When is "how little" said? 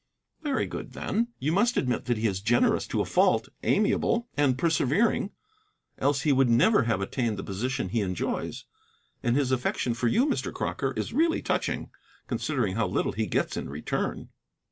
12.77-13.11